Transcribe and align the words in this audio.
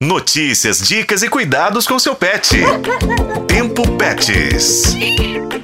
Notícias, 0.00 0.78
dicas 0.86 1.24
e 1.24 1.28
cuidados 1.28 1.84
com 1.84 1.98
seu 1.98 2.14
pet. 2.14 2.56
Tempo 3.48 3.82
Pets. 3.96 4.94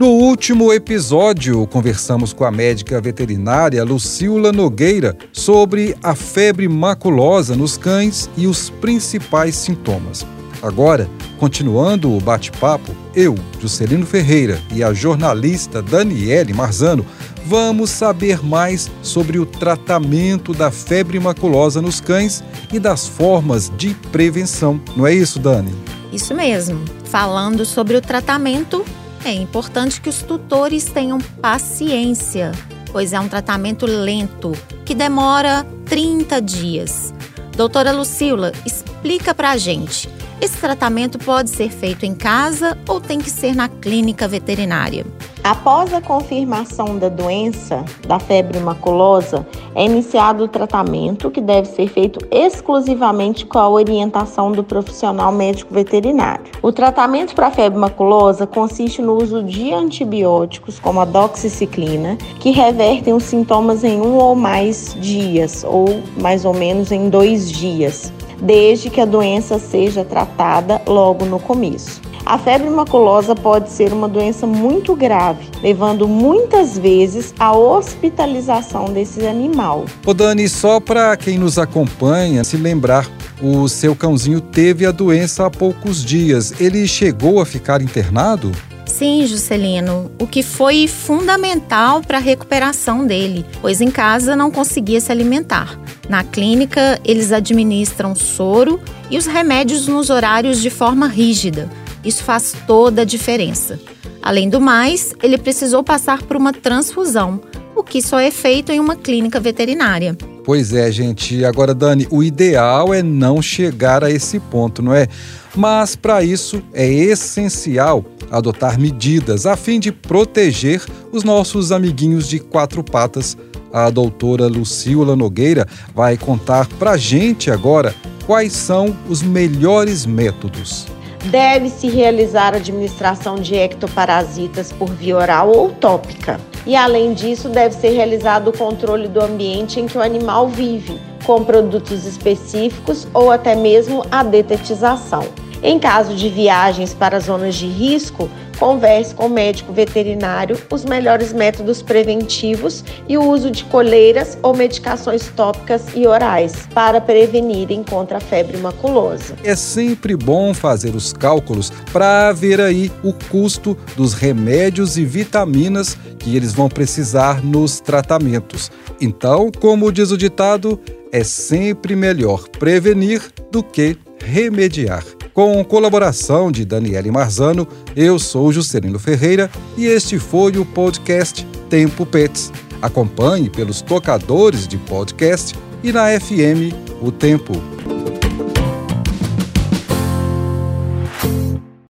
No 0.00 0.08
último 0.08 0.72
episódio, 0.72 1.64
conversamos 1.68 2.33
com 2.33 2.44
a 2.44 2.50
médica 2.50 3.00
veterinária 3.00 3.84
Lucila 3.84 4.50
Nogueira 4.50 5.17
sobre 5.33 5.97
a 6.02 6.17
febre 6.17 6.67
maculosa 6.67 7.55
nos 7.55 7.78
cães 7.78 8.29
e 8.36 8.48
os 8.48 8.70
principais 8.70 9.55
sintomas. 9.55 10.27
Agora, 10.61 11.09
continuando 11.39 12.12
o 12.12 12.21
bate-papo, 12.21 12.93
eu, 13.14 13.37
Juscelino 13.61 14.05
Ferreira 14.05 14.61
e 14.73 14.82
a 14.82 14.93
jornalista 14.93 15.80
Daniele 15.80 16.53
Marzano 16.53 17.07
vamos 17.45 17.91
saber 17.91 18.45
mais 18.45 18.91
sobre 19.03 19.39
o 19.39 19.47
tratamento 19.47 20.53
da 20.53 20.71
febre 20.71 21.21
maculosa 21.21 21.83
nos 21.83 22.01
cães 22.01 22.43
e 22.73 22.79
das 22.79 23.07
formas 23.07 23.71
de 23.77 23.95
prevenção. 24.11 24.81
Não 24.97 25.07
é 25.07 25.15
isso, 25.15 25.39
Dani? 25.39 25.75
Isso 26.12 26.35
mesmo. 26.35 26.83
Falando 27.05 27.65
sobre 27.65 27.97
o 27.97 28.01
tratamento, 28.01 28.85
é 29.25 29.33
importante 29.33 30.01
que 30.01 30.09
os 30.09 30.23
tutores 30.23 30.85
tenham 30.85 31.19
paciência, 31.19 32.52
pois 32.93 33.12
é 33.12 33.21
um 33.21 33.29
tratamento 33.29 33.87
lento 33.87 34.52
que 34.85 34.95
demora 34.95 35.66
30 35.87 36.41
dias. 36.41 37.15
Doutora 37.57 37.93
Lucila, 37.93 38.52
explica 38.66 39.35
pra 39.35 39.57
gente. 39.57 40.09
Esse 40.41 40.57
tratamento 40.57 41.19
pode 41.19 41.51
ser 41.51 41.71
feito 41.71 42.05
em 42.05 42.15
casa 42.15 42.77
ou 42.88 43.01
tem 43.01 43.19
que 43.19 43.30
ser 43.30 43.55
na 43.55 43.69
clínica 43.69 44.27
veterinária? 44.27 45.07
Após 45.45 45.93
a 45.93 46.01
confirmação 46.01 46.97
da 46.97 47.11
doença 47.11 47.85
da 48.09 48.19
febre 48.19 48.59
maculosa, 48.61 49.47
é 49.75 49.85
iniciado 49.85 50.45
o 50.45 50.48
tratamento 50.48 51.30
que 51.30 51.39
deve 51.39 51.69
ser 51.69 51.87
feito 51.89 52.19
exclusivamente 52.30 53.45
com 53.45 53.59
a 53.59 53.69
orientação 53.69 54.52
do 54.52 54.65
profissional 54.65 55.30
médico 55.30 55.75
veterinário. 55.75 56.47
O 56.62 56.73
tratamento 56.73 57.35
para 57.35 57.49
a 57.49 57.51
febre 57.51 57.79
maculosa 57.79 58.46
consiste 58.46 59.02
no 59.02 59.23
uso 59.23 59.43
de 59.43 59.71
antibióticos, 59.71 60.80
como 60.80 61.01
a 61.01 61.05
doxiciclina, 61.05 62.16
que 62.40 62.51
revertem 62.51 63.13
os 63.13 63.24
sintomas 63.24 63.85
em 63.85 64.00
um 64.00 64.16
ou 64.16 64.34
mais 64.34 64.96
dias, 64.98 65.62
ou 65.62 65.84
mais 66.18 66.46
ou 66.46 66.55
menos 66.55 66.90
em 66.90 67.11
dois 67.11 67.52
dias, 67.52 68.11
desde 68.40 68.88
que 68.88 69.00
a 69.00 69.05
doença 69.05 69.58
seja 69.58 70.06
tratada 70.06 70.80
logo 70.86 71.27
no 71.27 71.38
começo. 71.38 72.03
A 72.27 72.39
febre 72.39 72.70
maculosa 72.70 73.34
pode 73.34 73.70
ser 73.70 73.92
uma 73.92 74.08
doença 74.08 74.47
muito 74.47 74.97
grave, 74.97 75.47
levando 75.62 76.08
muitas 76.08 76.78
vezes 76.78 77.34
à 77.39 77.55
hospitalização 77.55 78.86
desse 78.86 79.27
animal. 79.27 79.84
Ô 80.06 80.14
Dani, 80.14 80.48
só 80.48 80.80
para 80.80 81.14
quem 81.19 81.36
nos 81.36 81.58
acompanha 81.58 82.42
se 82.42 82.56
lembrar, 82.56 83.06
o 83.42 83.69
seu 83.69 83.95
cãozinho 83.95 84.41
teve 84.41 84.86
a 84.86 84.91
doença 84.91 85.45
há 85.45 85.50
poucos 85.50 86.02
dias. 86.02 86.58
Ele 86.58 86.89
chegou 86.89 87.42
a 87.42 87.47
ficar 87.47 87.83
internado? 87.83 88.52
Sim, 88.86 89.27
Juscelino, 89.27 90.11
o 90.19 90.27
que 90.27 90.42
foi 90.42 90.89
fundamental 90.89 92.00
para 92.00 92.17
a 92.17 92.20
recuperação 92.20 93.06
dele, 93.06 93.45
pois 93.61 93.83
em 93.83 93.91
casa 93.91 94.34
não 94.34 94.50
conseguia 94.50 95.00
se 95.00 95.12
alimentar. 95.12 95.78
Na 96.08 96.25
clínica, 96.25 96.98
eles 97.05 97.33
administram 97.33 98.14
soro 98.14 98.80
e 99.11 99.19
os 99.19 99.27
remédios 99.27 99.89
nos 99.89 100.08
horários 100.08 100.62
de 100.62 100.70
forma 100.70 101.06
rígida 101.06 101.69
isso 102.05 102.22
faz 102.22 102.55
toda 102.66 103.02
a 103.02 103.05
diferença. 103.05 103.78
Além 104.22 104.48
do 104.48 104.60
mais, 104.60 105.12
ele 105.22 105.36
precisou 105.36 105.83
passar 105.83 106.22
por 106.22 106.36
uma 106.36 106.52
transfusão, 106.52 107.41
o 107.77 107.83
que 107.83 108.00
só 108.00 108.19
é 108.19 108.30
feito 108.30 108.72
em 108.72 108.80
uma 108.80 108.96
clínica 108.96 109.38
veterinária. 109.38 110.16
Pois 110.44 110.74
é, 110.74 110.91
gente. 110.92 111.44
Agora, 111.44 111.74
Dani, 111.74 112.06
o 112.11 112.22
ideal 112.22 112.92
é 112.92 113.02
não 113.02 113.41
chegar 113.41 114.05
a 114.05 114.11
esse 114.11 114.38
ponto, 114.38 114.83
não 114.83 114.94
é? 114.94 115.08
Mas 115.56 115.96
para 115.96 116.22
isso 116.22 116.62
é 116.72 116.86
essencial 116.86 118.05
adotar 118.30 118.78
medidas 118.78 119.46
a 119.46 119.56
fim 119.56 119.78
de 119.78 119.92
proteger 119.92 120.83
os 121.12 121.24
nossos 121.24 121.72
amiguinhos 121.72 122.28
de 122.28 122.39
quatro 122.39 122.83
patas. 122.83 123.36
A 123.73 123.90
doutora 123.90 124.46
Lucila 124.46 125.17
Nogueira 125.17 125.67
vai 125.95 126.17
contar 126.17 126.67
para 126.78 126.96
gente 126.96 127.51
agora 127.51 127.95
quais 128.27 128.53
são 128.53 128.97
os 129.09 129.23
melhores 129.23 130.07
métodos. 130.07 130.87
Deve-se 131.31 131.89
realizar 131.89 132.53
a 132.53 132.59
administração 132.59 133.37
de 133.37 133.55
ectoparasitas 133.55 134.71
por 134.73 134.91
via 134.91 135.17
oral 135.17 135.51
ou 135.51 135.71
tópica. 135.71 136.39
E 136.67 136.77
além 136.77 137.15
disso, 137.15 137.49
deve 137.49 137.75
ser 137.75 137.91
realizado 137.91 138.49
o 138.49 138.57
controle 138.57 139.09
do 139.09 139.23
ambiente 139.23 139.81
em 139.81 139.87
que 139.87 139.97
o 139.97 140.03
animal 140.03 140.49
vive, 140.49 141.01
com 141.25 141.43
produtos 141.43 142.07
específicos 142.07 143.09
ou 143.15 143.31
até 143.31 143.55
mesmo 143.55 144.05
a 144.11 144.23
detetização. 144.23 145.27
Em 145.63 145.79
caso 145.79 146.15
de 146.15 146.29
viagens 146.29 146.93
para 146.93 147.19
zonas 147.19 147.55
de 147.55 147.67
risco, 147.67 148.29
converse 148.54 149.15
com 149.15 149.26
o 149.26 149.31
médico 149.31 149.72
veterinário 149.72 150.56
os 150.70 150.84
melhores 150.84 151.32
métodos 151.32 151.82
preventivos 151.82 152.84
e 153.09 153.16
o 153.16 153.22
uso 153.22 153.50
de 153.50 153.65
coleiras 153.65 154.38
ou 154.42 154.54
medicações 154.54 155.28
tópicas 155.28 155.87
e 155.94 156.06
orais 156.06 156.69
para 156.75 157.00
prevenirem 157.00 157.82
contra 157.82 158.19
a 158.19 158.20
febre 158.20 158.56
maculosa. 158.59 159.34
É 159.44 159.54
sempre 159.54 160.16
bom 160.16 160.53
fazer 160.54 160.94
os 160.94 161.12
cálculos 161.12 161.70
para 161.92 162.32
ver 162.32 162.60
aí 162.60 162.91
o 163.03 163.12
custo 163.31 163.76
dos 163.97 164.15
remédios 164.15 164.97
e 164.97 165.04
vitaminas 165.04 165.97
que 166.19 166.36
eles 166.36 166.53
vão 166.53 166.69
precisar 166.69 167.44
nos 167.44 167.81
tratamentos. 167.81 168.71
Então, 169.00 169.50
como 169.60 169.92
diz 169.92 170.10
o 170.10 170.19
ditado, 170.19 170.81
é 171.12 171.22
sempre 171.22 171.94
melhor 171.94 172.48
prevenir 172.48 173.22
do 173.50 173.62
que 173.62 173.97
remediar. 174.25 175.04
Com 175.34 175.65
colaboração 175.65 176.53
de 176.53 176.65
Daniele 176.65 177.11
Marzano, 177.11 177.67
eu 177.97 178.21
sou 178.21 178.53
Juscelino 178.53 179.00
Ferreira 179.00 179.50
e 179.77 179.84
este 179.84 180.17
foi 180.17 180.56
o 180.59 180.65
podcast 180.65 181.45
Tempo 181.69 182.06
Pets. 182.06 182.53
Acompanhe 182.81 183.50
pelos 183.50 183.83
tocadores 183.83 184.69
de 184.69 184.78
podcast 184.78 185.59
e 185.83 185.91
na 185.91 186.09
FM 186.21 186.72
O 187.03 187.11
Tempo. 187.11 187.74